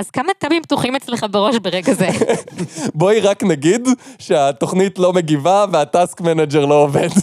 [0.00, 2.08] אז כמה טאבים פתוחים אצלך בראש ברגע זה?
[2.94, 3.88] בואי רק נגיד
[4.18, 7.08] שהתוכנית לא מגיבה וה task manager לא עובד.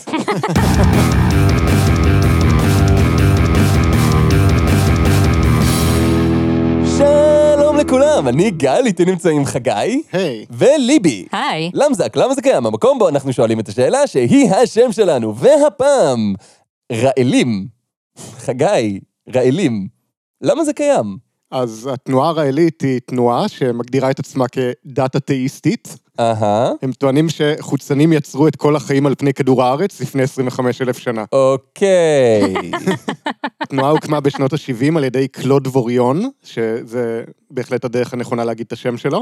[6.98, 10.02] שלום לכולם, אני גל, איתי נמצאים חגי.
[10.12, 10.46] היי.
[10.50, 11.26] וליבי.
[11.32, 11.72] היי.
[11.74, 12.66] למה זה ק, למה זה קיים?
[12.66, 16.34] המקום בו אנחנו שואלים את השאלה שהיא השם שלנו, והפעם,
[16.92, 17.68] רעלים.
[18.18, 19.00] חגי,
[19.36, 19.88] רעלים.
[20.42, 21.27] למה זה קיים?
[21.52, 25.98] אז התנועה הרעילית היא תנועה שמגדירה את עצמה כדת אתאיסטית.
[26.20, 30.98] אהה, הם טוענים שחוצנים יצרו את כל החיים על פני כדור הארץ לפני 25 אלף
[30.98, 31.24] שנה.
[31.32, 32.72] אוקיי.
[33.64, 38.98] התנועה הוקמה בשנות ה-70 על ידי קלוד ווריון, שזה בהחלט הדרך הנכונה להגיד את השם
[38.98, 39.22] שלו.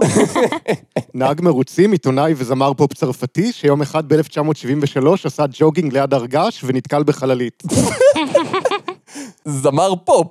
[1.13, 7.63] נהג מרוצים, עיתונאי וזמר פופ צרפתי, שיום אחד ב-1973 עשה ג'וגינג ליד הרגש ונתקל בחללית.
[9.47, 10.27] זמר פופ.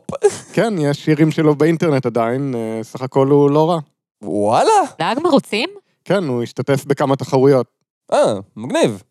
[0.52, 3.78] כן, יש שירים שלו באינטרנט עדיין, אה, סך הכל הוא לא רע.
[4.22, 4.70] וואלה.
[5.00, 5.68] נהג מרוצים?
[6.04, 7.66] כן, הוא השתתף בכמה תחרויות.
[8.12, 9.02] אה, מגניב.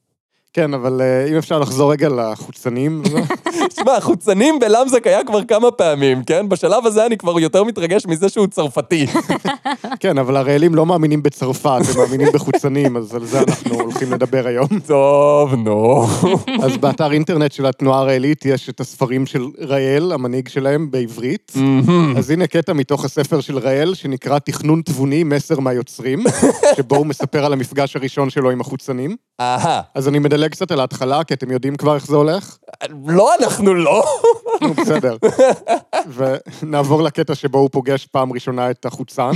[0.53, 3.01] כן, אבל אה, אם אפשר לחזור רגע לחוצנים,
[3.69, 6.49] תשמע, חוצנים בלמזק היה כבר כמה פעמים, כן?
[6.49, 9.05] בשלב הזה אני כבר יותר מתרגש מזה שהוא צרפתי.
[9.99, 14.47] כן, אבל הרעלים לא מאמינים בצרפת, הם מאמינים בחוצנים, אז על זה אנחנו הולכים לדבר
[14.47, 14.67] היום.
[14.87, 16.05] טוב, נו.
[16.63, 21.53] אז באתר אינטרנט של התנועה הרעלית יש את הספרים של ראל, המנהיג שלהם, בעברית.
[22.17, 26.23] אז הנה קטע מתוך הספר של ראל, שנקרא תכנון תבוני, מסר מהיוצרים,
[26.77, 29.15] שבו הוא מספר על המפגש הראשון שלו עם החוצנים.
[29.43, 29.81] אהה.
[29.95, 32.57] אז אני מדלג קצת על ההתחלה, כי אתם יודעים כבר איך זה הולך.
[33.07, 34.03] לא, אנחנו לא.
[34.61, 35.17] נו, בסדר.
[36.61, 39.31] ונעבור לקטע שבו הוא פוגש פעם ראשונה את החוצן.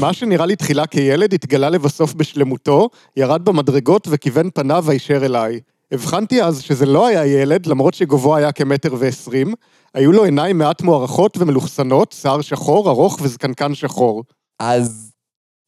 [0.00, 5.60] מה שנראה לי תחילה כילד התגלה לבסוף בשלמותו, ירד במדרגות וכיוון פניו הישר אליי.
[5.92, 9.54] הבחנתי אז שזה לא היה ילד, למרות שגובהו היה כמטר ועשרים.
[9.94, 14.24] היו לו עיניים מעט מוארכות ומלוכסנות, שיער שחור, ארוך וזקנקן שחור.
[14.58, 15.05] אז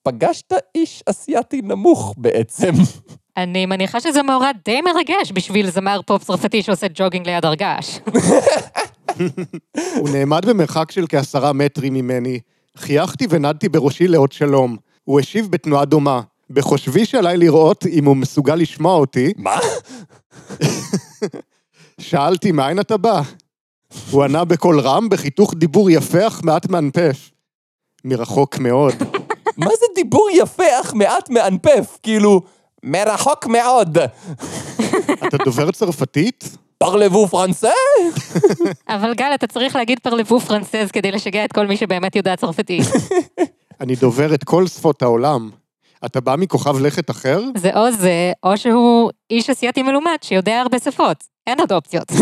[0.08, 2.72] פגשת איש אסיאתי נמוך בעצם.
[3.36, 8.00] אני מניחה שזה מאורע די מרגש בשביל זמר פופ צרפתי שעושה ג'וגינג ליד הרגש.
[9.98, 12.40] הוא נעמד במרחק של כעשרה מטרים ממני.
[12.76, 14.76] חייכתי ונדתי בראשי לאות שלום.
[15.04, 16.20] הוא השיב בתנועה דומה.
[16.50, 19.58] בחושבי שעליי לראות אם הוא מסוגל לשמוע אותי, מה?
[22.00, 23.20] שאלתי מאין אתה בא?
[24.10, 27.30] הוא ענה בקול רם, בחיתוך דיבור יפה אך מעט מאנפף.
[28.04, 28.94] מרחוק מאוד.
[29.58, 31.98] מה זה דיבור יפה אך מעט מאנפף?
[32.02, 32.40] כאילו,
[32.82, 33.98] מרחוק מאוד.
[35.28, 36.56] אתה דובר צרפתית?
[36.78, 37.70] פרלבו פרנסה?
[38.88, 42.84] אבל גל, אתה צריך להגיד פרלבו פרנסז כדי לשגע את כל מי שבאמת יודע צרפתית.
[43.80, 45.50] אני דובר את כל שפות העולם.
[46.06, 47.40] אתה בא מכוכב לכת אחר?
[47.56, 51.24] זה או זה, או שהוא איש אסיאתי מלומד שיודע הרבה שפות.
[51.46, 52.12] אין עוד אופציות.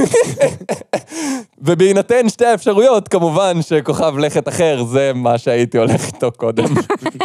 [1.66, 6.75] ובהינתן שתי האפשרויות, כמובן שכוכב לכת אחר זה מה שהייתי הולך איתו קודם.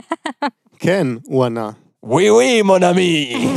[0.80, 1.70] כן, הוא ענה.
[2.04, 3.48] ווי ווי, מונאמי.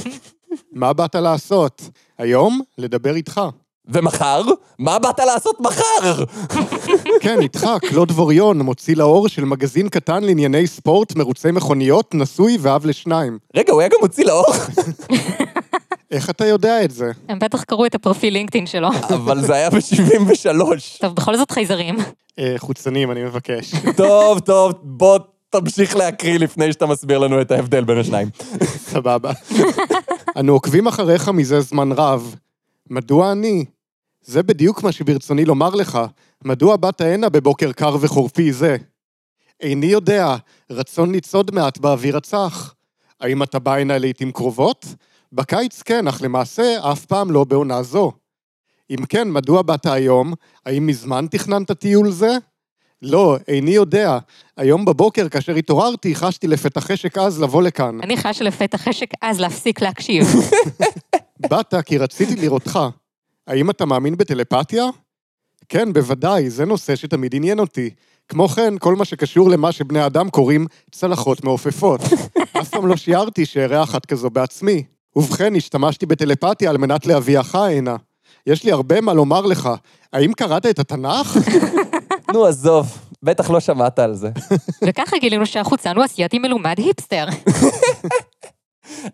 [0.72, 1.82] מה באת לעשות?
[2.18, 2.60] היום?
[2.78, 3.40] לדבר איתך.
[3.88, 4.42] ומחר?
[4.78, 6.24] מה באת לעשות מחר?
[7.20, 12.86] כן, איתך, קלוד ווריון, מוציא לאור של מגזין קטן לענייני ספורט, מרוצי מכוניות, נשוי ואב
[12.86, 13.38] לשניים.
[13.56, 14.46] רגע, הוא היה גם מוציא לאור?
[16.10, 17.10] איך אתה יודע את זה?
[17.28, 18.88] הם בטח קראו את הפרופיל לינקדאין שלו.
[19.14, 21.00] אבל זה היה ב-73.
[21.00, 21.96] טוב, בכל זאת חייזרים.
[22.38, 23.72] אה, חוצנים, אני מבקש.
[23.96, 25.18] טוב, טוב, בוא
[25.50, 28.28] תמשיך להקריא לפני שאתה מסביר לנו את ההבדל בין השניים.
[28.64, 29.32] סבבה.
[30.36, 32.34] אנו עוקבים אחריך מזה זמן רב.
[32.90, 33.64] מדוע אני?
[34.20, 35.98] זה בדיוק מה שברצוני לומר לך.
[36.44, 38.76] מדוע באת הנה בבוקר קר וחורפי זה?
[39.60, 40.36] איני יודע,
[40.70, 42.74] רצון לצעוד מעט באוויר הצח.
[43.20, 44.86] האם אתה בא הנה לעתים קרובות?
[45.32, 48.12] בקיץ כן, אך למעשה אף פעם לא בעונה זו.
[48.90, 50.34] אם כן, מדוע באת היום?
[50.66, 52.36] האם מזמן תכננת טיול זה?
[53.02, 54.18] לא, איני יודע.
[54.56, 58.00] היום בבוקר, כאשר התעוררתי, חשתי לפתח חשק עז לבוא לכאן.
[58.02, 60.26] אני חשה לפתע חשק אז להפסיק להקשיב.
[61.50, 62.78] באת כי רציתי לראותך.
[63.46, 64.84] האם אתה מאמין בטלפתיה?
[65.68, 67.90] כן, בוודאי, זה נושא שתמיד עניין אותי.
[68.28, 72.00] כמו כן, כל מה שקשור למה שבני אדם קוראים צלחות מעופפות.
[72.60, 74.84] אף פעם לא שיערתי שאראה אחת כזו בעצמי.
[75.16, 77.96] ובכן, השתמשתי בטלפתיה על מנת להביאך הנה.
[78.46, 79.70] יש לי הרבה מה לומר לך.
[80.12, 81.36] האם קראת את התנ"ך?
[82.32, 84.30] נו, עזוב, בטח לא שמעת על זה.
[84.86, 87.24] וככה גילינו שהחוצן הוא אסיאתי מלומד היפסטר.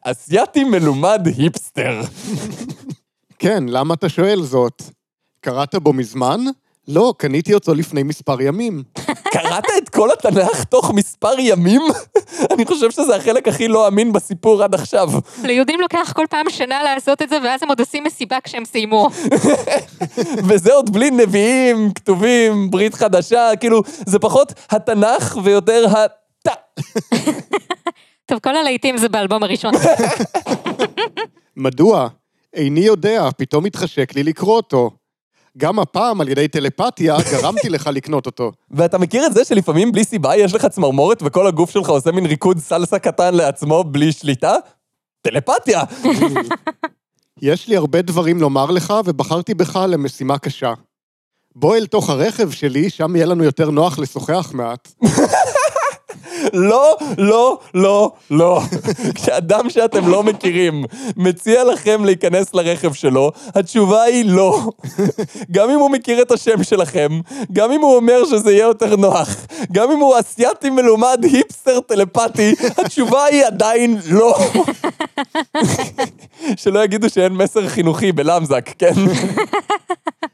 [0.05, 2.01] אסייתי מלומד היפסטר.
[3.39, 4.83] כן, למה אתה שואל זאת?
[5.41, 6.41] קראת בו מזמן?
[6.89, 8.83] לא, קניתי אותו לפני מספר ימים.
[9.33, 11.83] קראת את כל התנ"ך תוך מספר ימים?
[12.51, 15.09] אני חושב שזה החלק הכי לא אמין בסיפור עד עכשיו.
[15.45, 19.09] ליהודים לוקח כל פעם שנה לעשות את זה, ואז הם עוד עושים מסיבה כשהם סיימו.
[20.49, 26.49] וזה עוד בלי נביאים, כתובים, ברית חדשה, כאילו, זה פחות התנ"ך ויותר הת...
[28.29, 29.75] טוב, כל הלהיטים זה באלבום הראשון.
[31.57, 32.09] מדוע?
[32.55, 34.91] איני יודע, פתאום התחשק לי לקרוא אותו.
[35.59, 38.53] גם הפעם, על ידי טלפתיה, גרמתי לך לקנות אותו.
[38.71, 42.27] ואתה מכיר את זה שלפעמים בלי סיבה יש לך צמרמורת וכל הגוף שלך עושה מין
[42.27, 44.55] ריקוד סלסה קטן לעצמו בלי שליטה?
[45.23, 45.83] טלפתיה!
[47.43, 50.73] יש לי הרבה דברים לומר לך, ובחרתי בך למשימה קשה.
[51.57, 54.93] בוא אל תוך הרכב שלי, שם יהיה לנו יותר נוח לשוחח מעט.
[56.53, 58.61] לא, לא, לא, לא.
[59.15, 60.85] כשאדם שאתם לא מכירים
[61.17, 64.61] מציע לכם להיכנס לרכב שלו, התשובה היא לא.
[65.55, 67.21] גם אם הוא מכיר את השם שלכם,
[67.53, 69.37] גם אם הוא אומר שזה יהיה יותר נוח,
[69.73, 74.39] גם אם הוא אסיאתי מלומד היפסטר טלפתי, התשובה היא עדיין לא.
[76.57, 78.95] שלא יגידו שאין מסר חינוכי בלמזק, כן?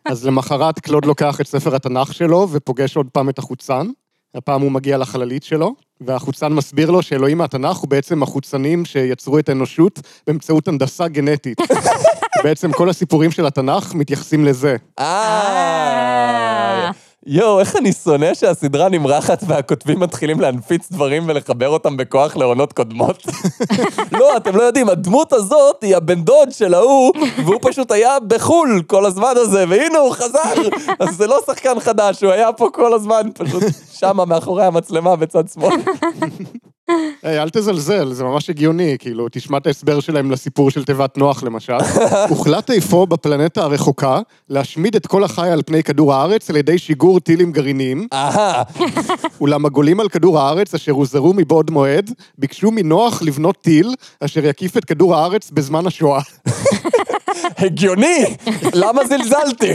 [0.04, 3.86] אז למחרת קלוד לוקח את ספר התנ"ך שלו ופוגש עוד פעם את החוצן.
[4.34, 9.48] הפעם הוא מגיע לחללית שלו, והחוצן מסביר לו שאלוהים מהתנ"ך הוא בעצם החוצנים שיצרו את
[9.48, 11.58] האנושות באמצעות הנדסה גנטית.
[12.44, 14.76] בעצם כל הסיפורים של התנ"ך מתייחסים לזה.
[14.98, 16.90] אה...
[17.26, 23.26] יואו, איך אני שונא שהסדרה נמרחת והכותבים מתחילים להנפיץ דברים ולחבר אותם בכוח לעונות קודמות.
[24.20, 27.12] לא, אתם לא יודעים, הדמות הזאת היא הבן דוד של ההוא,
[27.44, 30.68] והוא פשוט היה בחו"ל כל הזמן הזה, והנה הוא חזר!
[31.00, 33.62] אז זה לא שחקן חדש, הוא היה פה כל הזמן, פשוט
[33.92, 35.76] שמה מאחורי המצלמה בצד שמאל.
[37.22, 41.42] היי, אל תזלזל, זה ממש הגיוני, כאילו, תשמע את ההסבר שלהם לסיפור של תיבת נוח
[41.42, 41.76] למשל.
[42.30, 47.20] הוחלט אפוא בפלנטה הרחוקה להשמיד את כל החי על פני כדור הארץ על ידי שיגור
[47.20, 48.62] טילים גרעיניים, אהה,
[49.40, 54.76] אולם הגולים על כדור הארץ אשר הוזהרו מבעוד מועד, ביקשו מנוח לבנות טיל אשר יקיף
[54.76, 56.20] את כדור הארץ בזמן השואה.
[57.58, 58.24] הגיוני!
[58.74, 59.72] למה זלזלתי?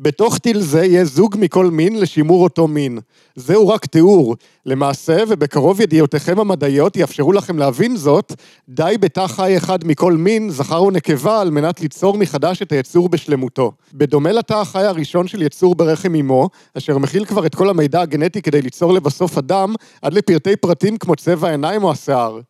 [0.00, 2.98] בתוך טיל זה יהיה זוג מכל מין לשימור אותו מין.
[3.34, 4.36] זהו רק תיאור.
[4.66, 8.32] למעשה, ובקרוב ידיעותיכם המדעיות יאפשרו לכם להבין זאת,
[8.68, 13.72] די בתא חי אחד מכל מין, זכר ונקבה, על מנת ליצור מחדש את היצור בשלמותו.
[13.94, 18.42] בדומה לתא החי הראשון של יצור ברחם אמו, אשר מכיל כבר את כל המידע הגנטי
[18.42, 22.40] כדי ליצור לבסוף אדם, עד לפרטי פרטים כמו צבע העיניים או השיער.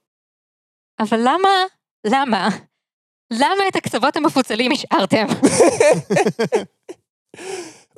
[1.00, 1.50] אבל למה,
[2.06, 2.48] למה,
[3.32, 5.26] למה את הקצוות המפוצלים השארתם?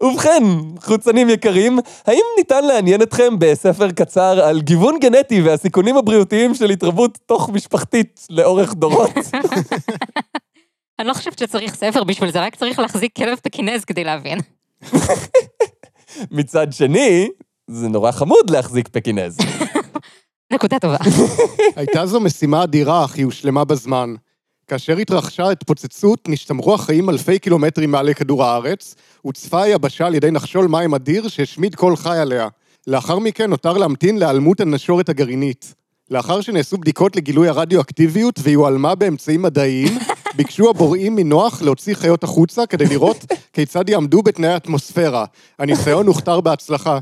[0.00, 0.42] ובכן,
[0.80, 7.18] חוצנים יקרים, האם ניתן לעניין אתכם בספר קצר על גיוון גנטי והסיכונים הבריאותיים של התרבות
[7.26, 9.10] תוך משפחתית לאורך דורות?
[10.98, 14.38] אני לא חושבת שצריך ספר בשביל זה, רק צריך להחזיק כלב פקינז כדי להבין.
[16.30, 17.28] מצד שני,
[17.70, 19.38] זה נורא חמוד להחזיק פקינז.
[20.52, 20.96] נקודה טובה.
[21.76, 24.14] הייתה זו משימה אדירה, אך היא הושלמה בזמן.
[24.68, 30.66] כאשר התרחשה התפוצצות, נשתמרו החיים אלפי קילומטרים מעלי כדור הארץ, הוצפה היבשה על ידי נחשול
[30.66, 32.48] מים אדיר שהשמיד כל חי עליה.
[32.86, 35.74] לאחר מכן נותר להמתין להיעלמות הנשורת הגרעינית.
[36.10, 39.98] לאחר שנעשו בדיקות לגילוי הרדיואקטיביות והיא הועלמה באמצעים מדעיים,
[40.36, 45.24] ביקשו הבוראים מנוח להוציא חיות החוצה כדי לראות כיצד יעמדו בתנאי האטמוספירה.
[45.58, 46.98] הניסיון הוכתר בהצלחה.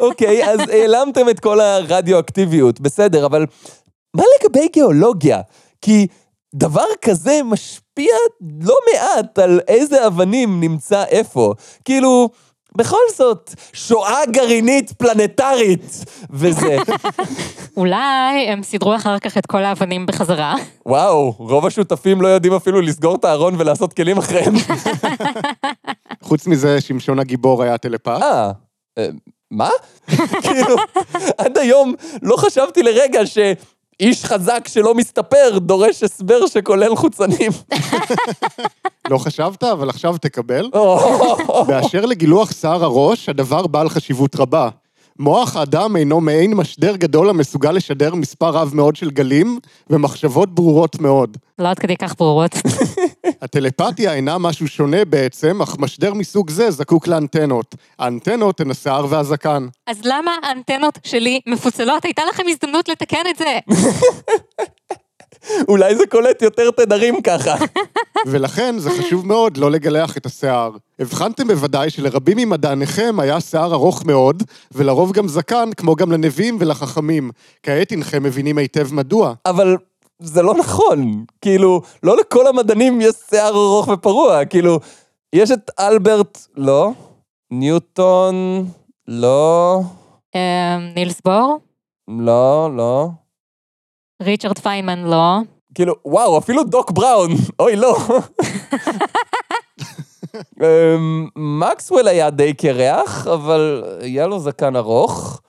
[0.00, 3.46] אוקיי, אז העלמתם את כל הרדיואקטיביות, בסדר, אבל
[4.14, 5.40] מה לגבי גיאולוגיה?
[5.84, 6.06] כי
[6.54, 8.14] דבר כזה משפיע
[8.60, 11.54] לא מעט על איזה אבנים נמצא איפה.
[11.84, 12.28] כאילו,
[12.78, 16.76] בכל זאת, שואה גרעינית פלנטרית, וזה.
[17.76, 20.54] אולי הם סידרו אחר כך את כל האבנים בחזרה.
[20.86, 24.54] וואו, רוב השותפים לא יודעים אפילו לסגור את הארון ולעשות כלים אחריהם.
[26.28, 28.08] חוץ מזה, שמשון הגיבור היה טלפת.
[28.08, 28.50] אה,
[28.98, 29.08] אה,
[29.50, 29.70] מה?
[30.44, 30.76] כאילו,
[31.38, 33.38] עד היום לא חשבתי לרגע ש...
[34.00, 37.52] איש חזק שלא מסתפר דורש הסבר שכולל חוצנים.
[39.10, 40.70] לא חשבת, אבל עכשיו תקבל.
[41.66, 44.68] באשר לגילוח שיער הראש, הדבר בעל חשיבות רבה.
[45.18, 49.58] מוח האדם אינו מעין משדר גדול המסוגל לשדר מספר רב מאוד של גלים
[49.90, 51.36] ומחשבות ברורות מאוד.
[51.58, 52.52] לא עד כדי כך ברורות.
[53.42, 57.74] הטלפתיה אינה משהו שונה בעצם, אך משדר מסוג זה זקוק לאנטנות.
[57.98, 59.66] האנטנות הן השיער והזקן.
[59.86, 62.04] אז למה האנטנות שלי מפוצלות?
[62.04, 63.58] הייתה לכם הזדמנות לתקן את זה.
[65.68, 67.54] אולי זה קולט יותר תדרים ככה.
[68.26, 70.70] ולכן זה חשוב מאוד לא לגלח את השיער.
[70.98, 74.42] הבחנתם בוודאי שלרבים ממדעניכם היה שיער ארוך מאוד,
[74.72, 77.30] ולרוב גם זקן, כמו גם לנביאים ולחכמים.
[77.62, 79.34] כעת אינכם מבינים היטב מדוע.
[79.46, 79.76] אבל
[80.18, 81.24] זה לא נכון.
[81.40, 84.44] כאילו, לא לכל המדענים יש שיער ארוך ופרוע.
[84.44, 84.80] כאילו,
[85.32, 86.92] יש את אלברט, לא.
[87.50, 88.66] ניוטון,
[89.08, 89.80] לא.
[90.34, 91.58] אה, נילס בור?
[92.08, 93.08] לא, לא.
[94.22, 95.38] ריצ'רד פיינמן לא.
[95.74, 97.30] כאילו, וואו, אפילו דוק בראון.
[97.60, 97.96] אוי, לא.
[100.62, 105.40] אמ, מקסוול היה די קרח, אבל היה לו זקן ארוך.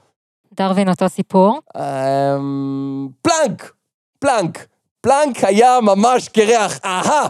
[0.53, 1.59] דרווין אותו סיפור.
[1.77, 3.71] אמ, פלנק!
[4.19, 4.65] פלנק!
[5.01, 7.27] פלנק היה ממש קרח, אהה!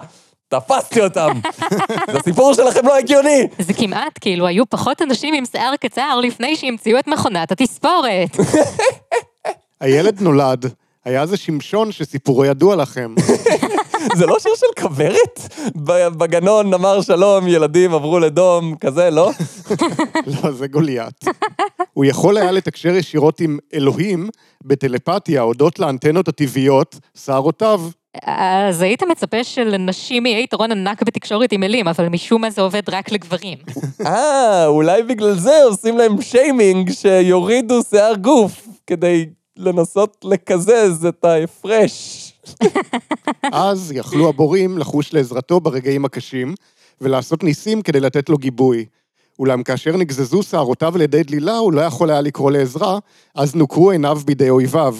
[0.47, 1.39] תפסתי אותם.
[2.13, 3.47] זה סיפור שלכם לא הגיוני.
[3.59, 8.29] זה כמעט כאילו היו פחות אנשים עם שיער קצר לפני שהמציאו את מכונת התספורת.
[9.81, 10.73] הילד נולד,
[11.05, 13.15] היה זה שמשון שסיפורו ידוע לכם.
[14.17, 15.55] זה לא שיר של כוורת?
[15.75, 19.31] ב- בגנון אמר שלום, ילדים עברו לדום, כזה, לא?
[20.43, 21.25] לא, זה גוליית.
[21.93, 24.29] הוא יכול היה לתקשר ישירות עם אלוהים
[24.63, 27.81] בטלפתיה הודות לאנטנות הטבעיות, שערותיו.
[28.25, 32.89] אז היית מצפה שלנשים יהיה יתרון ענק בתקשורת עם אלים, אבל משום מה זה עובד
[32.89, 33.57] רק לגברים.
[34.05, 39.25] אה, אולי בגלל זה עושים להם שיימינג שיורידו שיער גוף, כדי
[39.57, 42.33] לנסות לקזז את ההפרש.
[43.51, 46.55] אז יכלו הבורים לחוש לעזרתו ברגעים הקשים,
[47.01, 48.85] ולעשות ניסים כדי לתת לו גיבוי.
[49.39, 52.99] אולם כאשר נגזזו שערותיו על ידי דלילה, הוא לא יכול היה לקרוא לעזרה,
[53.35, 54.95] אז נוקרו עיניו בידי אויביו.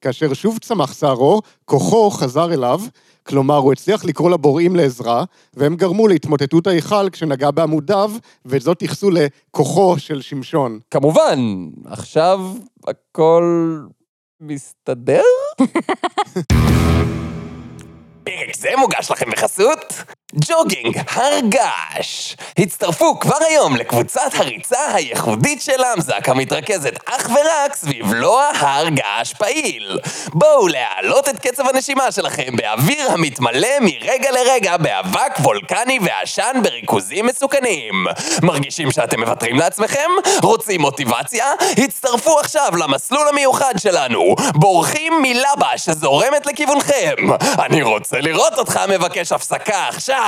[0.00, 2.80] כאשר שוב צמח שערו, כוחו חזר אליו,
[3.26, 8.12] כלומר, הוא הצליח לקרוא לבוראים לעזרה, והם גרמו להתמוטטות ההיכל כשנגע בעמודיו,
[8.44, 10.78] ואת זאת ייחסו לכוחו של שמשון.
[10.90, 12.40] כמובן, עכשיו
[12.86, 13.78] הכל
[14.40, 15.22] מסתדר?
[18.24, 20.02] פרק זה מוגש לכם בחסות
[20.44, 22.34] ג'וגינג הר געש.
[22.58, 29.32] הצטרפו כבר היום לקבוצת הריצה הייחודית של אמזק המתרכזת אך ורק סביב לוע הר געש
[29.32, 29.98] פעיל.
[30.32, 38.06] בואו להעלות את קצב הנשימה שלכם באוויר המתמלא מרגע לרגע באבק וולקני ועשן בריכוזים מסוכנים.
[38.42, 40.10] מרגישים שאתם מוותרים לעצמכם?
[40.42, 41.46] רוצים מוטיבציה?
[41.84, 44.34] הצטרפו עכשיו למסלול המיוחד שלנו.
[44.54, 47.14] בורחים מלבה שזורמת לכיוונכם.
[47.58, 50.25] אני רוצה לראות אותך מבקש הפסקה עכשיו.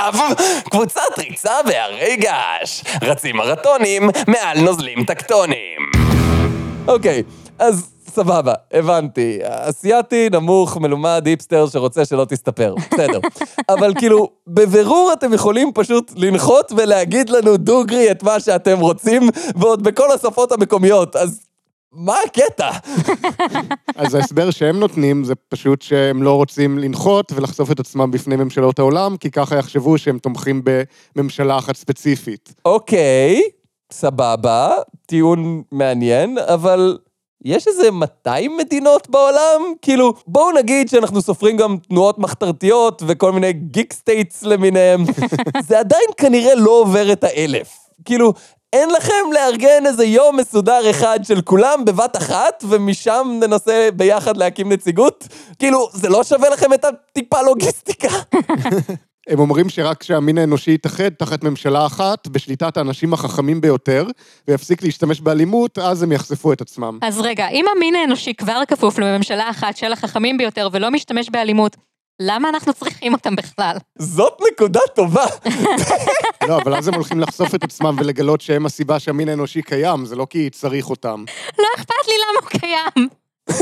[0.71, 2.83] קבוצת ריצה בהרי געש.
[3.01, 5.91] רצים מרתונים מעל נוזלים טקטונים.
[6.87, 7.23] אוקיי,
[7.59, 9.39] אז סבבה, הבנתי.
[9.43, 12.75] אסייתי, נמוך, מלומד, היפסטר שרוצה שלא תסתפר.
[12.91, 13.19] בסדר.
[13.73, 19.83] אבל כאילו, בבירור אתם יכולים פשוט לנחות ולהגיד לנו דוגרי את מה שאתם רוצים, ועוד
[19.83, 21.48] בכל השפות המקומיות, אז
[21.91, 22.69] מה הקטע?
[23.95, 28.79] אז ההסבר שהם נותנים זה פשוט שהם לא רוצים לנחות ולחשוף את עצמם בפני ממשלות
[28.79, 30.61] העולם, כי ככה יחשבו שהם תומכים
[31.15, 32.53] בממשלה אחת ספציפית.
[32.65, 33.41] אוקיי,
[33.91, 34.71] סבבה,
[35.05, 36.97] טיעון מעניין, אבל
[37.45, 39.61] יש איזה 200 מדינות בעולם?
[39.81, 45.03] כאילו, בואו נגיד שאנחנו סופרים גם תנועות מחתרתיות וכל מיני geek states למיניהם.
[45.67, 47.77] זה עדיין כנראה לא עובר את האלף.
[48.05, 48.33] כאילו,
[48.73, 54.71] אין לכם לארגן איזה יום מסודר אחד של כולם בבת אחת, ומשם ננסה ביחד להקים
[54.71, 55.27] נציגות?
[55.59, 58.07] כאילו, זה לא שווה לכם את הטיפה לוגיסטיקה?
[59.29, 64.07] הם אומרים שרק כשהמין האנושי יתאחד תחת ממשלה אחת, בשליטת האנשים החכמים ביותר,
[64.47, 66.99] ויפסיק להשתמש באלימות, אז הם יחשפו את עצמם.
[67.01, 71.77] אז רגע, אם המין האנושי כבר כפוף לממשלה אחת של החכמים ביותר ולא משתמש באלימות,
[72.19, 73.75] למה אנחנו צריכים אותם בכלל?
[73.97, 75.25] זאת נקודה טובה.
[76.47, 80.15] לא, אבל אז הם הולכים לחשוף את עצמם ולגלות שהם הסיבה שהמין האנושי קיים, זה
[80.15, 81.25] לא כי צריך אותם.
[81.59, 83.09] לא אכפת לי למה הוא קיים.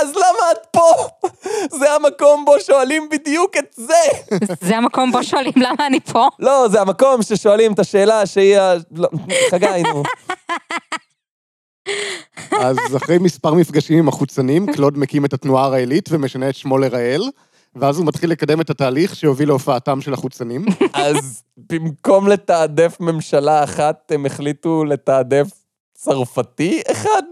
[0.00, 0.92] אז למה את פה?
[1.70, 4.02] זה המקום בו שואלים בדיוק את זה.
[4.68, 6.28] זה המקום בו שואלים למה אני פה.
[6.38, 8.74] לא, זה המקום ששואלים את השאלה שהיא ה...
[8.96, 9.08] לא,
[9.50, 10.02] חגי, נו.
[12.50, 17.22] אז אחרי מספר מפגשים עם החוצנים, קלוד מקים את התנועה הראלית ומשנה את שמו לראל,
[17.76, 20.64] ואז הוא מתחיל לקדם את התהליך שיוביל להופעתם של החוצנים.
[20.92, 25.50] אז במקום לתעדף ממשלה אחת, הם החליטו לתעדף
[25.94, 27.22] צרפתי אחד?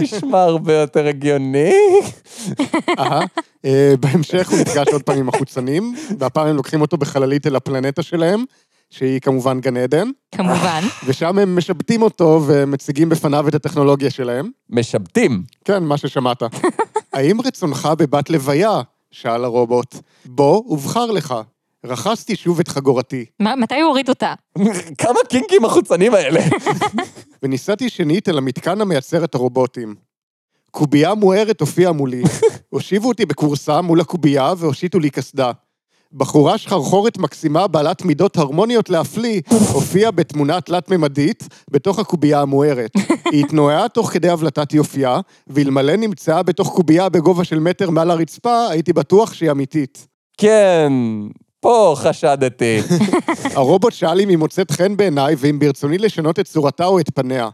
[0.00, 1.72] נשמע הרבה יותר הגיוני.
[3.64, 8.02] אה, בהמשך הוא נפגש עוד פעם עם החוצנים, והפעם הם לוקחים אותו בחללית אל הפלנטה
[8.02, 8.44] שלהם,
[8.92, 10.80] שהיא כמובן גן עדן, כמובן.
[11.06, 14.50] ושם הם משבטים אותו ומציגים בפניו את הטכנולוגיה שלהם.
[14.70, 15.42] משבטים.
[15.64, 16.42] כן, מה ששמעת.
[17.12, 18.80] האם רצונך בבת לוויה?
[19.10, 19.94] שאל הרובוט.
[20.24, 21.34] בוא ובחר לך.
[21.84, 24.34] רכסתי שוב את חגורתי, מה- מתי הוא הוריד אותה?
[25.02, 26.40] כמה קינקים החוצנים האלה.
[27.42, 29.94] ונישאתי שנית אל המתקן המייצר את הרובוטים.
[30.70, 32.22] קובייה מוארת הופיעה מולי.
[32.68, 35.50] הושיבו אותי בכורסה מול הקובייה והושיטו לי קסדה.
[36.14, 39.40] בחורה שחרחורת מקסימה בעלת מידות הרמוניות להפליא,
[39.72, 42.90] הופיעה בתמונה תלת-ממדית בתוך הקובייה המוארת.
[43.30, 48.66] היא התנועה תוך כדי הבלטת יופייה, ואלמלא נמצאה בתוך קובייה בגובה של מטר מעל הרצפה,
[48.68, 50.06] הייתי בטוח שהיא אמיתית.
[50.38, 50.92] כן,
[51.60, 52.80] פה חשדתי.
[53.56, 57.48] הרובוט שאל אם היא מוצאת חן בעיניי ואם ברצוני לשנות את צורתה או את פניה.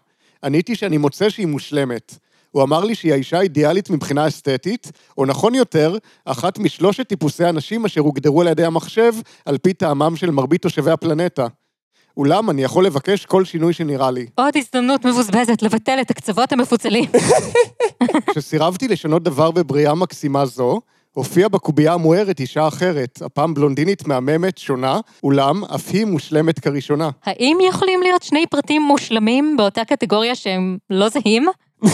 [0.44, 2.18] עניתי שאני מוצא שהיא מושלמת.
[2.50, 7.84] הוא אמר לי שהיא האישה האידיאלית מבחינה אסתטית, או נכון יותר, אחת משלושת טיפוסי הנשים
[7.84, 9.12] אשר הוגדרו על ידי המחשב,
[9.44, 11.46] על פי טעמם של מרבית תושבי הפלנטה.
[12.16, 14.26] אולם אני יכול לבקש כל שינוי שנראה לי.
[14.34, 17.04] עוד הזדמנות מבוזבזת לבטל את הקצוות המפוצלים.
[18.30, 20.80] כשסירבתי לשנות דבר בבריאה מקסימה זו,
[21.14, 27.10] הופיעה בקובייה המוארת אישה אחרת, הפעם בלונדינית מהממת, שונה, אולם אף היא מושלמת כראשונה.
[27.24, 31.46] האם יכולים להיות שני פרטים מושלמים באותה קטגוריה שהם לא זהים?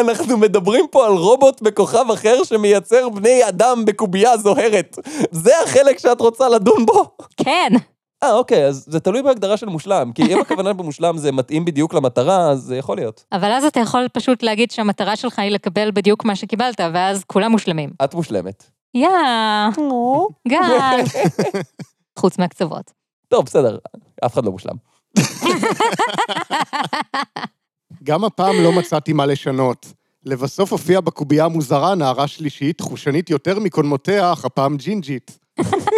[0.00, 4.98] אנחנו מדברים פה על רובוט בכוכב אחר שמייצר בני אדם בקובייה זוהרת.
[5.30, 7.04] זה החלק שאת רוצה לדון בו?
[7.36, 7.72] כן.
[8.22, 10.12] אה, אוקיי, אז זה תלוי בהגדרה של מושלם.
[10.14, 13.24] כי אם הכוונה במושלם זה מתאים בדיוק למטרה, אז זה יכול להיות.
[13.32, 17.50] אבל אז אתה יכול פשוט להגיד שהמטרה שלך היא לקבל בדיוק מה שקיבלת, ואז כולם
[17.50, 17.90] מושלמים.
[18.04, 18.70] את מושלמת.
[18.94, 19.08] יא,
[20.48, 21.00] גל.
[22.18, 22.92] חוץ מהקצוות.
[23.28, 23.78] טוב, בסדר,
[24.26, 24.74] אף אחד לא מושלם.
[28.08, 29.92] גם הפעם לא מצאתי מה לשנות.
[30.24, 35.38] לבסוף הופיעה בקובייה המוזרה נערה שלישית, חושנית יותר מקודמותיה, אך הפעם ג'ינג'ית.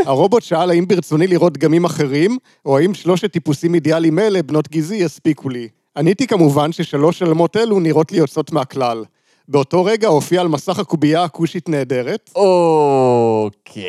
[0.07, 4.97] הרובוט שאל האם ברצוני לראות דגמים אחרים, או האם שלושת טיפוסים אידיאליים אלה, בנות גזעי,
[4.97, 5.69] יספיקו לי.
[5.97, 9.05] עניתי כמובן ששלוש שלמות אלו נראות לי יוצאות מהכלל.
[9.49, 13.87] באותו רגע הופיע על מסך הקובייה הכושית נהדרת, אוקיי.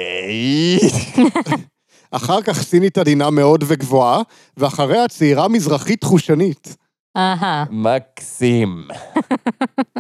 [2.12, 4.22] אחר כך סינית עדינה מאוד וגבוהה,
[4.58, 6.81] ואחריה צעירה מזרחית חושנית.
[7.18, 7.64] אהה.
[7.70, 8.88] מקסים.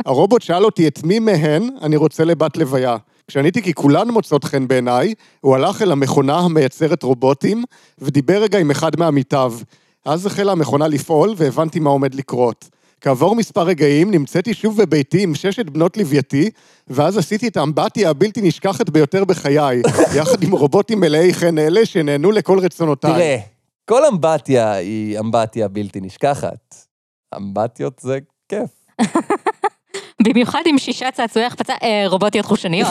[0.05, 2.97] הרובוט שאל אותי את מי מהן אני רוצה לבת לוויה.
[3.27, 7.63] כשעניתי כי כולן מוצאות חן בעיניי, הוא הלך אל המכונה המייצרת רובוטים,
[7.99, 9.53] ודיבר רגע עם אחד מעמיתיו.
[10.05, 12.69] אז החלה המכונה לפעול, והבנתי מה עומד לקרות.
[13.01, 16.49] כעבור מספר רגעים נמצאתי שוב בביתי עם ששת בנות לווייתי,
[16.87, 19.81] ואז עשיתי את האמבטיה הבלתי נשכחת ביותר בחיי,
[20.17, 23.13] יחד עם רובוטים מלאי חן אלה שנהנו לכל רצונותיי.
[23.13, 23.37] תראה,
[23.85, 26.90] כל אמבטיה היא אמבטיה בלתי נשכחת.
[27.35, 28.19] אמבטיות זה
[28.49, 28.69] כיף.
[30.23, 32.87] במיוחד עם שישה צעצועי החפצה, אה, רובוטיות חושניות.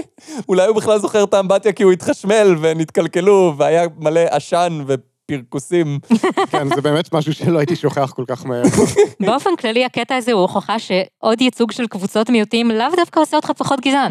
[0.48, 5.98] אולי הוא בכלל זוכר את האמבטיה כי הוא התחשמל ונתקלקלו והיה מלא עשן ופרכוסים.
[6.50, 8.62] כן, זה באמת משהו שלא הייתי שוכח כל כך מהר.
[9.20, 13.50] באופן כללי, הקטע הזה הוא הוכחה שעוד ייצוג של קבוצות מיעוטים לאו דווקא עושה אותך
[13.50, 14.10] פחות גזען.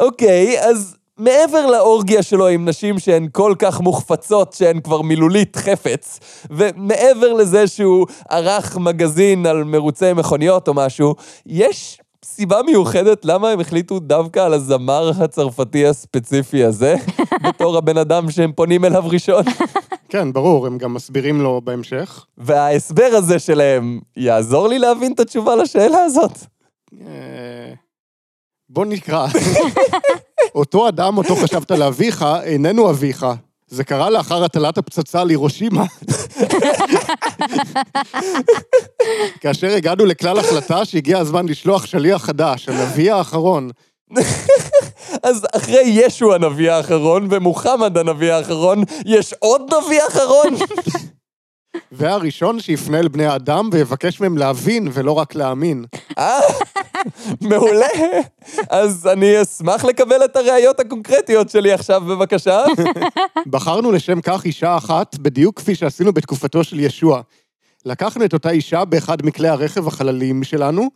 [0.00, 6.20] אוקיי, אז מעבר לאורגיה שלו עם נשים שהן כל כך מוחפצות שהן כבר מילולית חפץ,
[6.50, 11.14] ומעבר לזה שהוא ערך מגזין על מרוצי מכוניות או משהו,
[11.46, 16.96] יש סיבה מיוחדת למה הם החליטו דווקא על הזמר הצרפתי הספציפי הזה,
[17.48, 19.44] בתור הבן אדם שהם פונים אליו ראשון.
[20.08, 22.26] כן, ברור, הם גם מסבירים לו בהמשך.
[22.38, 26.38] וההסבר הזה שלהם יעזור לי להבין את התשובה לשאלה הזאת.
[27.00, 27.72] אה,
[28.68, 29.26] בוא נקרא.
[30.54, 33.26] אותו אדם, אותו חשבת לאביך, איננו אביך.
[33.68, 35.84] זה קרה לאחר הטלת הפצצה על הירושימה.
[39.40, 43.70] כאשר הגענו לכלל החלטה שהגיע הזמן לשלוח שליח חדש, הנביא האחרון.
[45.22, 50.54] אז אחרי ישו הנביא האחרון ומוחמד הנביא האחרון, יש עוד נביא אחרון?
[51.92, 55.84] והראשון שיפנה אל בני האדם ויבקש מהם להבין ולא רק להאמין.
[57.40, 57.86] מעולה.
[58.70, 62.64] אז אני אשמח לקבל את הראיות הקונקרטיות שלי עכשיו, בבקשה.
[63.46, 67.20] בחרנו לשם כך אישה אחת, בדיוק כפי שעשינו בתקופתו של ישוע.
[67.84, 70.88] לקחנו את אותה אישה באחד מכלי הרכב החלליים שלנו,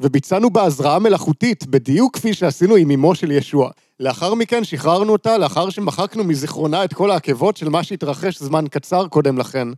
[0.00, 3.70] וביצענו בה הזרעה מלאכותית, בדיוק כפי שעשינו עם אמו של ישוע.
[4.00, 9.08] לאחר מכן שחררנו אותה, לאחר שמחקנו מזיכרונה את כל העקבות של מה שהתרחש זמן קצר
[9.08, 9.68] קודם לכן.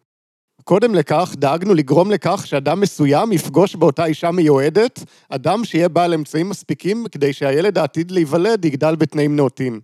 [0.64, 6.48] קודם לכך, דאגנו לגרום לכך שאדם מסוים יפגוש באותה אישה מיועדת, אדם שיהיה בעל אמצעים
[6.48, 9.80] מספיקים כדי שהילד העתיד להיוולד יגדל בתנאים נאותים.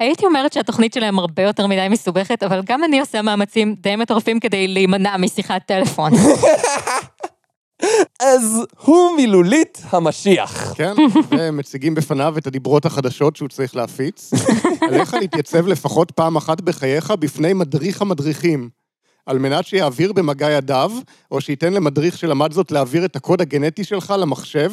[0.00, 4.40] הייתי אומרת שהתוכנית שלהם הרבה יותר מדי מסובכת, אבל גם אני עושה מאמצים די מטורפים
[4.40, 6.12] כדי להימנע משיחת טלפון.
[8.20, 10.74] אז הוא מילולית המשיח.
[10.74, 10.94] כן,
[11.30, 14.30] ומציגים בפניו את הדיברות החדשות שהוא צריך להפיץ.
[14.88, 18.68] עליך להתייצב לפחות פעם אחת בחייך בפני מדריך המדריכים,
[19.26, 20.92] על מנת שיעביר במגע ידיו,
[21.30, 24.70] או שייתן למדריך שלמד זאת להעביר את הקוד הגנטי שלך למחשב,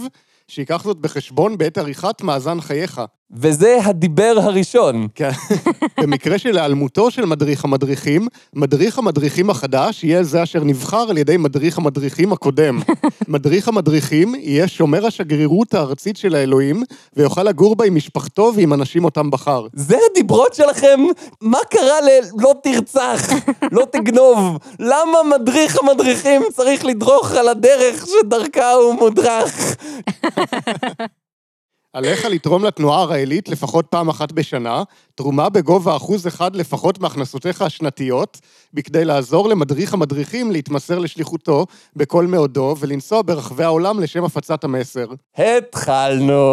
[0.47, 3.01] שייקח זאת בחשבון בעת עריכת מאזן חייך.
[3.35, 5.07] וזה הדיבר הראשון.
[5.15, 5.29] כן.
[6.01, 11.37] במקרה של היעלמותו של מדריך המדריכים, מדריך המדריכים החדש יהיה זה אשר נבחר על ידי
[11.37, 12.79] מדריך המדריכים הקודם.
[13.27, 16.83] מדריך המדריכים יהיה שומר השגרירות הארצית של האלוהים,
[17.15, 19.67] ויוכל לגור בה עם משפחתו ועם אנשים אותם בחר.
[19.73, 20.99] זה הדיברות שלכם?
[21.41, 22.09] מה קרה ל...
[22.37, 23.29] לא תרצח,
[23.71, 24.57] לא תגנוב?
[24.79, 29.75] למה מדריך המדריכים צריך לדרוך על הדרך שדרכה הוא מודרך?
[31.93, 34.83] עליך לתרום לתנועה הרעילית לפחות פעם אחת בשנה,
[35.15, 38.39] תרומה בגובה אחוז אחד לפחות מהכנסותיך השנתיות,
[38.73, 45.05] בכדי לעזור למדריך המדריכים להתמסר לשליחותו בכל מאודו ולנסוע ברחבי העולם לשם הפצת המסר.
[45.37, 46.43] התחלנו.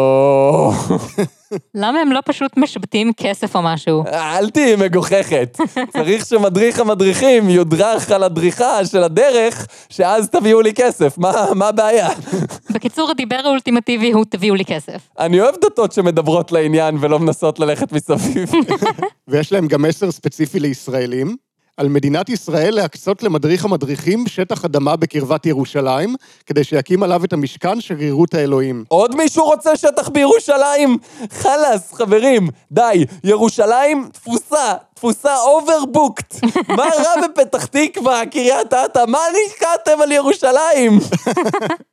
[1.75, 4.03] למה הם לא פשוט משבטים כסף או משהו?
[4.07, 5.57] אל תהיי מגוחכת.
[5.97, 11.17] צריך שמדריך המדריכים יודרך על הדריכה של הדרך, שאז תביאו לי כסף.
[11.17, 12.09] מה מה הבעיה?
[12.73, 15.09] בקיצור, הדיבר האולטימטיבי הוא תביאו לי כסף.
[15.19, 18.51] אני אוהב דתות שמדברות לעניין ולא מנסות ללכת מסביב.
[19.27, 21.35] ויש להם גם מסר ספציפי לישראלים.
[21.81, 26.15] על מדינת ישראל להקצות למדריך המדריכים שטח אדמה בקרבת ירושלים,
[26.45, 28.83] כדי שיקים עליו את המשכן שגרירות האלוהים.
[28.87, 30.97] עוד מישהו רוצה שטח בירושלים?
[31.31, 36.35] חלאס, חברים, די, ירושלים תפוסה, תפוסה overbooked.
[36.77, 39.03] מה רע בפתח תקווה, קריית אתא?
[39.07, 40.99] מה נשקעתם על ירושלים?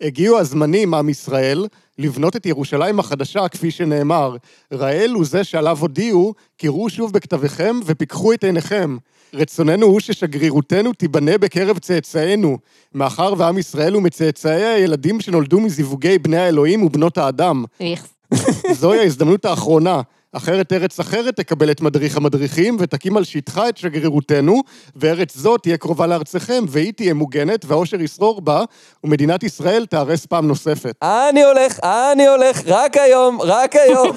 [0.00, 1.66] הגיעו הזמנים, עם ישראל,
[1.98, 4.36] לבנות את ירושלים החדשה, כפי שנאמר.
[4.72, 8.96] ראל הוא זה שעליו הודיעו, קראו שוב בכתביכם ופיקחו את עיניכם.
[9.34, 12.58] רצוננו הוא ששגרירותנו תיבנה בקרב צאצאינו,
[12.94, 17.64] מאחר ועם ישראל הוא מצאצאי הילדים שנולדו מזיווגי בני האלוהים ובנות האדם.
[17.80, 18.08] איכס.
[18.80, 20.00] זוהי ההזדמנות האחרונה.
[20.32, 24.62] אחרת ארץ אחרת תקבל את מדריך המדריכים ותקים על שטחה את שגרירותנו,
[24.96, 28.64] וארץ זו תהיה קרובה לארצכם, והיא תהיה מוגנת, והאושר ישרור בה,
[29.04, 30.94] ומדינת ישראל תיהרס פעם נוספת.
[31.02, 34.16] אני הולך, אני הולך, רק היום, רק היום.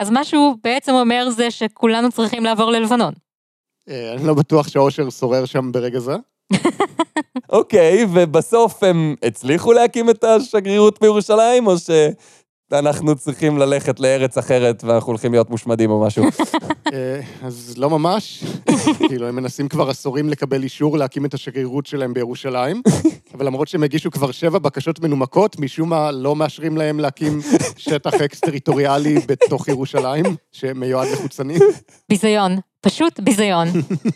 [0.00, 3.14] אז מה שהוא בעצם אומר זה שכולנו צריכים לעבור ללבנון.
[3.88, 6.16] אה, אני לא בטוח שהאושר שורר שם ברגע זה.
[7.48, 11.78] אוקיי, ובסוף הם הצליחו להקים את השגרירות בירושלים, או
[12.70, 16.24] שאנחנו צריכים ללכת לארץ אחרת ואנחנו הולכים להיות מושמדים או משהו?
[16.92, 18.44] אה, אז לא ממש.
[19.08, 22.82] כאילו, הם מנסים כבר עשורים לקבל אישור להקים את השגרירות שלהם בירושלים,
[23.34, 27.40] אבל למרות שהם הגישו כבר שבע בקשות מנומקות, משום מה לא מאשרים להם להקים
[27.76, 31.60] שטח אקס-טריטוריאלי בתוך ירושלים, שמיועד לחוצנים.
[32.08, 32.56] ביזיון.
[32.80, 33.68] פשוט ביזיון.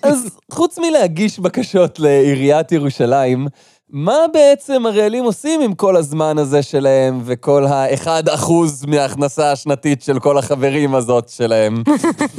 [0.03, 3.47] אז חוץ מלהגיש בקשות לעיריית ירושלים,
[3.91, 8.53] מה בעצם הרעלים עושים עם כל הזמן הזה שלהם וכל ה-1%
[8.87, 11.83] מההכנסה השנתית של כל החברים הזאת שלהם?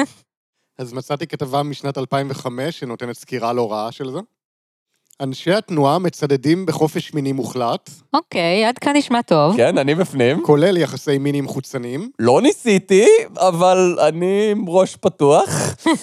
[0.80, 4.20] אז מצאתי כתבה משנת 2005 שנותנת סקירה לא רעה של זה.
[5.22, 9.58] אנשי התנועה מצדדים בחופש מיני מוחלט, אוקיי, עד כאן נשמע טוב.
[9.58, 10.44] כן, אני בפנים.
[10.44, 15.50] כולל יחסי מינים חוצניים, לא ניסיתי, אבל אני עם ראש פתוח.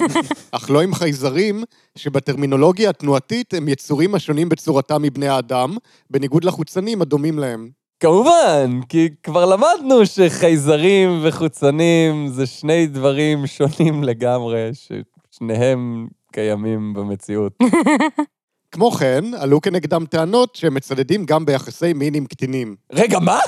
[0.52, 1.64] אך לא עם חייזרים,
[1.96, 5.76] שבטרמינולוגיה התנועתית הם יצורים השונים בצורתם מבני האדם,
[6.10, 7.68] בניגוד לחוצנים הדומים להם.
[8.00, 17.52] כמובן, כי כבר למדנו שחייזרים וחוצנים זה שני דברים שונים לגמרי, ששניהם קיימים במציאות.
[18.76, 22.76] כמו כן, עלו כנגדם טענות שהם מצדדים גם ביחסי מין עם קטינים.
[22.92, 23.40] רגע, מה?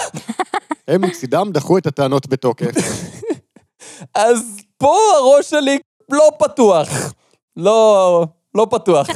[0.89, 2.75] הם מצידם דחו את הטענות בתוקף.
[4.15, 5.79] אז פה הראש שלי
[6.13, 6.89] לא פתוח.
[7.57, 9.07] לא, לא פתוח.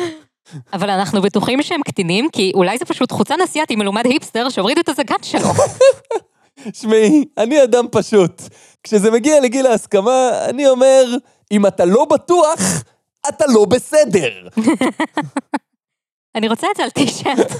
[0.74, 4.88] אבל אנחנו בטוחים שהם קטינים, כי אולי זה פשוט חוצן אסיאתי מלומד היפסטר שהוריד את
[4.88, 5.48] הזקן שלו.
[6.80, 8.42] שמעי, אני אדם פשוט.
[8.82, 11.04] כשזה מגיע לגיל ההסכמה, אני אומר,
[11.52, 12.82] אם אתה לא בטוח,
[13.28, 14.48] אתה לא בסדר.
[16.36, 17.52] אני רוצה את זה על טישרט.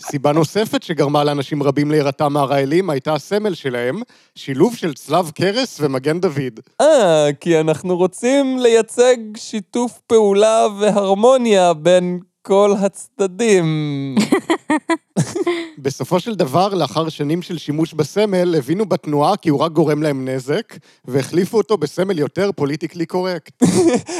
[0.00, 4.02] סיבה נוספת שגרמה לאנשים רבים להירתע מהרעילים הייתה הסמל שלהם,
[4.34, 6.60] שילוב של צלב קרס ומגן דוד.
[6.80, 14.14] אה, כי אנחנו רוצים לייצג שיתוף פעולה והרמוניה בין כל הצדדים.
[15.82, 20.28] בסופו של דבר, לאחר שנים של שימוש בסמל, הבינו בתנועה כי הוא רק גורם להם
[20.28, 23.62] נזק, והחליפו אותו בסמל יותר פוליטיקלי קורקט.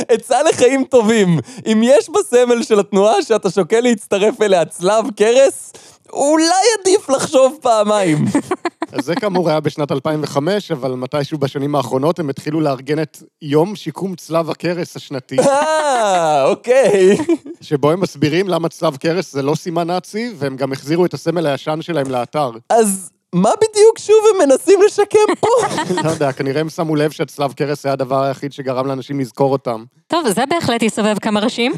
[0.08, 5.72] עצה לחיים טובים, אם יש בסמל של התנועה שאתה שוקל להצטרף אליה צלב קרס,
[6.12, 8.24] אולי עדיף לחשוב פעמיים.
[8.92, 13.76] אז זה כאמור היה בשנת 2005, אבל מתישהו בשנים האחרונות הם התחילו לארגן את יום
[13.76, 17.16] שיקום צלב הקרס השנתי, אה, אוקיי.
[17.60, 21.46] שבו הם מסבירים למה צלב קרס זה לא סימן נאצי, והם גם החזירו את הסמל
[21.46, 22.50] הישן שלהם לאתר.
[22.70, 25.48] אז מה בדיוק שוב הם מנסים לשקם פה?
[26.04, 29.84] לא יודע, כנראה הם שמו לב שהצלב קרס היה הדבר היחיד שגרם לאנשים לזכור אותם.
[30.06, 31.72] טוב, זה בהחלט יסובב כמה ראשים.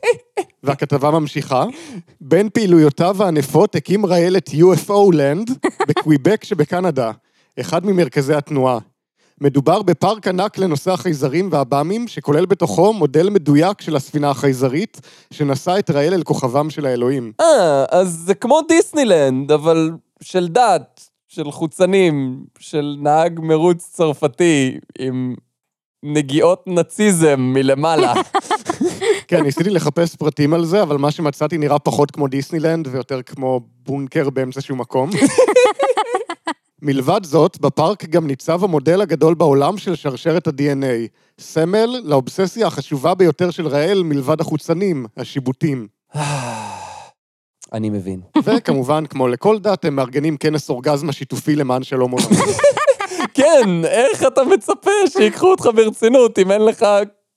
[0.62, 1.64] והכתבה ממשיכה.
[2.20, 7.10] בין פעילויותיו הענפות הקים ראל את UFO Land בקוויבק שבקנדה,
[7.60, 8.78] אחד ממרכזי התנועה.
[9.40, 15.90] מדובר בפארק ענק לנושא החייזרים והבאמים, שכולל בתוכו מודל מדויק של הספינה החייזרית, שנשא את
[15.90, 17.32] ראל אל כוכבם של האלוהים.
[17.40, 19.90] אה, אז זה כמו דיסנילנד, אבל
[20.24, 25.34] של דת, של חוצנים, של נהג מרוץ צרפתי עם
[26.02, 28.14] נגיעות נאציזם מלמעלה.
[29.28, 33.60] כן, ניסיתי לחפש פרטים על זה, אבל מה שמצאתי נראה פחות כמו דיסנילנד ויותר כמו
[33.86, 35.10] בונקר באמצע שהוא מקום.
[36.82, 41.08] מלבד זאת, בפארק גם ניצב המודל הגדול בעולם של שרשרת ה-DNA,
[41.40, 45.86] סמל לאובססיה החשובה ביותר של ראל מלבד החוצנים, השיבוטים.
[47.74, 48.20] אני מבין.
[48.44, 52.36] וכמובן, כמו לכל דת, הם מארגנים כנס אורגזמה שיתופי למען שלום עולמי.
[53.34, 56.86] כן, איך אתה מצפה שיקחו אותך ברצינות אם אין לך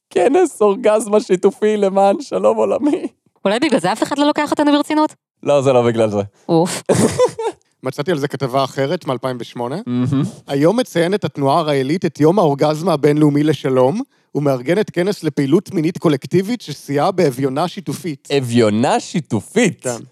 [0.09, 3.07] כנס אורגזמה שיתופי למען שלום עולמי?
[3.45, 5.15] אולי בגלל זה אף אחד לא לוקח אותנו ברצינות?
[5.43, 6.21] לא, זה לא בגלל זה.
[6.49, 6.83] אוף.
[7.83, 9.61] מצאתי על זה כתבה אחרת מ-2008.
[10.47, 14.01] היום מציינת התנועה הראלית את יום האורגזמה הבינלאומי לשלום,
[14.35, 18.27] ומארגנת כנס לפעילות מינית קולקטיבית שסייעה באביונה שיתופית.
[18.37, 19.83] אביונה שיתופית.
[19.83, 20.03] כן.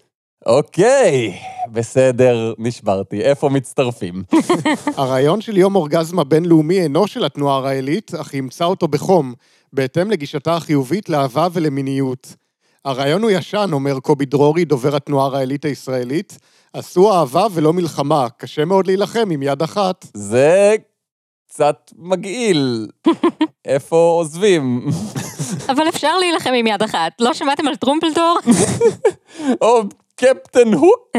[0.46, 1.38] אוקיי,
[1.72, 3.22] בסדר, נשברתי.
[3.22, 4.22] איפה מצטרפים?
[4.96, 9.34] הרעיון של יום אורגזמה בינלאומי אינו של התנועה הראלית, אך היא אימצה אותו בחום,
[9.72, 12.34] בהתאם לגישתה החיובית לאהבה ולמיניות.
[12.84, 16.38] הרעיון הוא ישן, אומר קובי דרורי, דובר התנועה הראלית הישראלית.
[16.72, 20.06] עשו אהבה ולא מלחמה, קשה מאוד להילחם עם יד אחת.
[20.14, 20.76] זה
[21.48, 22.88] קצת מגעיל.
[23.64, 24.86] איפה עוזבים?
[25.68, 27.12] אבל אפשר להילחם עם יד אחת.
[27.20, 28.38] לא שמעתם על טרומפלדור?
[29.62, 29.82] או
[30.16, 31.16] קפטן הוק?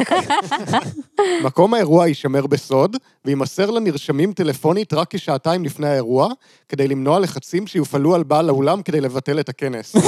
[1.44, 6.28] מקום האירוע יישמר בסוד, ויימסר לנרשמים טלפונית רק כשעתיים לפני האירוע,
[6.70, 9.96] כדי למנוע לחצים שיופעלו על בעל האולם כדי לבטל את הכנס.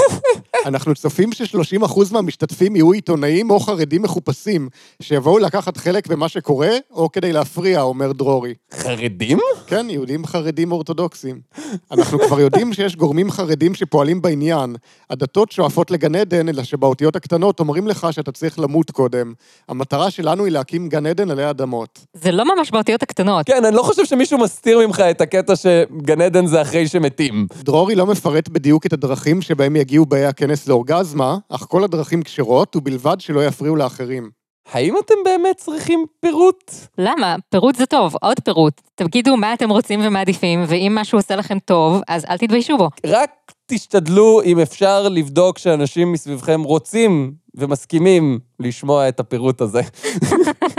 [0.65, 4.69] אנחנו צופים ש-30% מהמשתתפים יהיו עיתונאים או חרדים מחופשים,
[5.01, 8.53] שיבואו לקחת חלק במה שקורה, או כדי להפריע, אומר דרורי.
[8.73, 9.39] חרדים?
[9.67, 11.39] כן, יהודים חרדים אורתודוקסים.
[11.91, 14.75] אנחנו כבר יודעים שיש גורמים חרדים שפועלים בעניין.
[15.09, 19.33] הדתות שואפות לגן עדן, אלא שבאותיות הקטנות אומרים לך שאתה צריך למות קודם.
[19.69, 21.99] המטרה שלנו היא להקים גן עדן עלי אדמות.
[22.13, 23.45] זה לא ממש באותיות הקטנות.
[23.45, 27.47] כן, אני לא חושב שמישהו מסתיר ממך את הקטע שגן עדן זה אחרי שמתים.
[27.63, 32.75] דרורי לא מפרט בדיוק את הדרכים שבהם יגיעו באי הכנס לאורגזמה, אך כל הדרכים כשרות,
[32.75, 34.29] ובלבד שלא יפריעו לאחרים.
[34.71, 36.71] האם אתם באמת צריכים פירוט?
[36.97, 37.35] למה?
[37.49, 38.81] פירוט זה טוב, עוד פירוט.
[38.95, 42.89] תגידו מה אתם רוצים ומעדיפים, ואם משהו עושה לכם טוב, אז אל תתביישו בו.
[43.05, 43.31] רק
[43.65, 49.81] תשתדלו, אם אפשר, לבדוק שאנשים מסביבכם רוצים ומסכימים לשמוע את הפירוט הזה.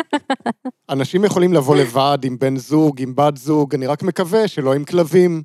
[0.91, 4.85] אנשים יכולים לבוא לבד, עם בן זוג, עם בת זוג, אני רק מקווה שלא עם
[4.85, 5.43] כלבים.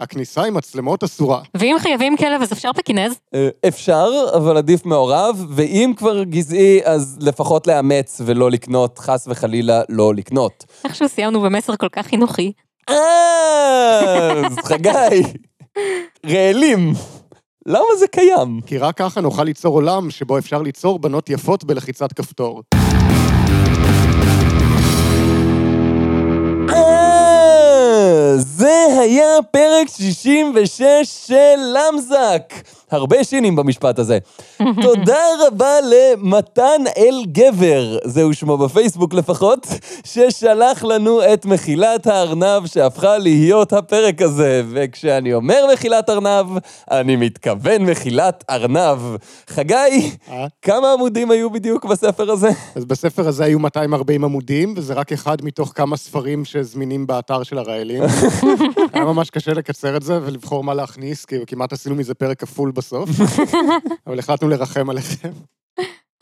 [0.00, 1.40] הכניסה עם מצלמות אסורה.
[1.54, 3.14] ואם חייבים כלב, אז אפשר פקינז?
[3.34, 9.82] אה, אפשר, אבל עדיף מעורב, ואם כבר גזעי, אז לפחות לאמץ ולא לקנות, חס וחלילה
[9.88, 10.64] לא לקנות.
[10.84, 12.52] איכשהו סיימנו במסר כל כך חינוכי.
[12.88, 15.22] אה, אז חגי,
[16.26, 16.92] רעלים,
[17.66, 18.60] למה זה קיים?
[18.66, 22.62] כי רק ככה נוכל ליצור עולם שבו אפשר ליצור בנות יפות בלחיצת כפתור.
[28.38, 30.82] זה היה פרק 66
[31.26, 32.54] של למזק.
[32.90, 34.18] הרבה שינים במשפט הזה.
[34.82, 39.66] תודה רבה למתן אל גבר, זהו שמו בפייסבוק לפחות,
[40.04, 44.62] ששלח לנו את מחילת הארנב שהפכה להיות הפרק הזה.
[44.70, 46.46] וכשאני אומר מחילת ארנב,
[46.90, 48.98] אני מתכוון מחילת ארנב.
[49.48, 50.46] חגי, אה?
[50.62, 52.48] כמה עמודים היו בדיוק בספר הזה?
[52.74, 57.58] אז בספר הזה היו 240 עמודים, וזה רק אחד מתוך כמה ספרים שזמינים באתר של
[57.58, 58.02] הראלים.
[58.92, 62.72] היה ממש קשה לקצר את זה ולבחור מה להכניס, כי כמעט עשינו מזה פרק כפול
[62.76, 63.10] בסוף.
[64.06, 65.30] אבל החלטנו לרחם עליכם.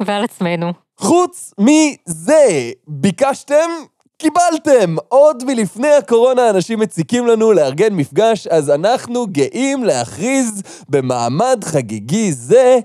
[0.03, 0.73] ועל עצמנו.
[0.97, 3.71] חוץ מזה, ביקשתם,
[4.19, 4.97] קיבלתם.
[5.09, 12.79] עוד מלפני הקורונה אנשים מציקים לנו לארגן מפגש, אז אנחנו גאים להכריז במעמד חגיגי זה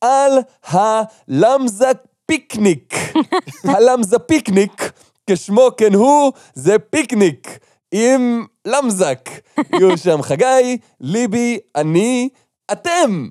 [0.00, 1.90] על הלמזה
[2.26, 2.94] פיקניק.
[3.74, 4.92] הלמזה פיקניק,
[5.26, 7.58] כשמו כן הוא, זה פיקניק.
[7.92, 9.28] עם למזק.
[9.72, 12.28] יהיו שם חגי, ליבי, אני,
[12.70, 13.28] אתם.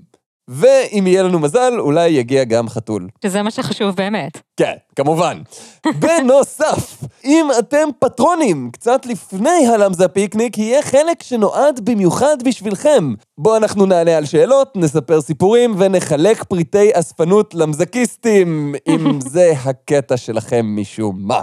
[0.53, 3.07] ואם יהיה לנו מזל, אולי יגיע גם חתול.
[3.23, 4.31] שזה מה שחשוב באמת.
[4.57, 5.41] כן, כמובן.
[6.01, 13.13] בנוסף, אם אתם פטרונים, קצת לפני הלמזה פיקניק, יהיה חלק שנועד במיוחד בשבילכם.
[13.37, 20.65] בו אנחנו נענה על שאלות, נספר סיפורים ונחלק פריטי אספנות למזקיסטים, אם זה הקטע שלכם
[20.75, 21.41] משום מה.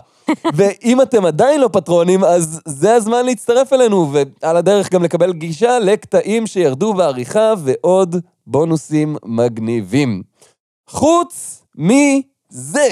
[0.54, 5.78] ואם אתם עדיין לא פטרונים, אז זה הזמן להצטרף אלינו, ועל הדרך גם לקבל גישה
[5.78, 8.16] לקטעים שירדו בעריכה ועוד
[8.48, 10.22] בונוסים מגניבים.
[10.90, 12.88] חוץ מזה,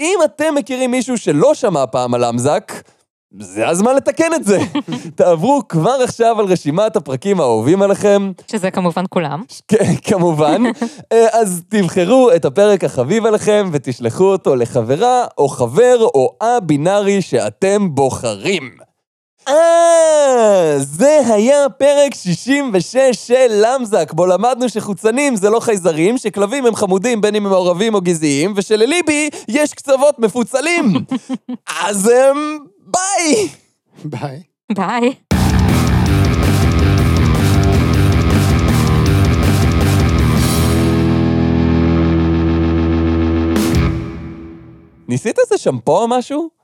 [0.00, 2.72] אם אתם מכירים מישהו שלא שמע פעם על אמזק,
[3.40, 4.58] זה הזמן לתקן את זה.
[5.16, 9.42] תעברו כבר עכשיו על רשימת הפרקים האהובים עליכם, שזה כמובן כולם.
[9.68, 10.62] כן, כמובן.
[11.12, 17.94] אה, אז תבחרו את הפרק החביב עליכם ותשלחו אותו לחברה או חבר או א-בינארי שאתם
[17.94, 18.83] בוחרים.
[19.48, 26.74] אה, זה היה פרק 66 של למזק, בו למדנו שחוצנים זה לא חייזרים, שכלבים הם
[26.74, 30.92] חמודים בין אם הם מעורבים או גזעיים, ושלליבי יש קצוות מפוצלים.
[31.84, 33.48] אז אמ, ביי!
[34.04, 34.42] ביי.
[34.74, 35.14] ביי.
[45.08, 46.63] ניסית איזה שמפו או משהו?